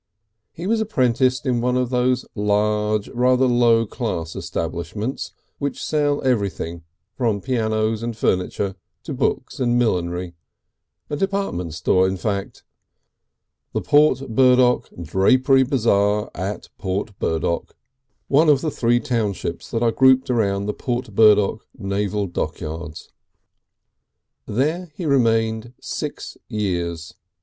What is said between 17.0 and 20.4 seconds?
Burdock, one of the three townships that are grouped